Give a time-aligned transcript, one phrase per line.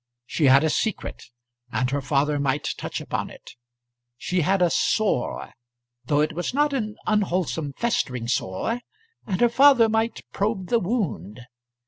[0.25, 1.25] She had a secret,
[1.71, 3.51] and her father might touch upon it;
[4.17, 5.53] she had a sore,
[6.05, 8.81] though it was not an unwholesome festering sore,
[9.27, 11.41] and her father might probe the wound.